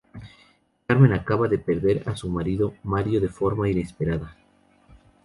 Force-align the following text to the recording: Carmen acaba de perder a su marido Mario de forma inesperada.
Carmen 0.87 1.13
acaba 1.13 1.47
de 1.47 1.59
perder 1.59 2.01
a 2.07 2.15
su 2.15 2.27
marido 2.27 2.73
Mario 2.81 3.21
de 3.21 3.29
forma 3.29 3.69
inesperada. 3.69 4.35